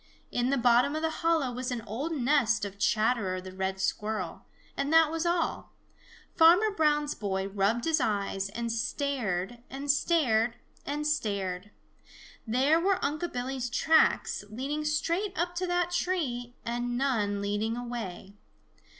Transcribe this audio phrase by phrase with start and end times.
[0.31, 4.45] In the bottom of the hollow was an old nest of Chatterer the Red Squirrel,
[4.75, 5.73] and that was all.
[6.35, 10.55] Farmer Brown's boy rubbed his eyes and stared and stared
[10.87, 11.69] and stared.
[12.47, 18.33] There were Unc' Billy's tracks leading straight up to that tree and none leading away.